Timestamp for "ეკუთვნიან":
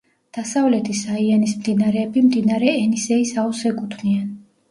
3.73-4.27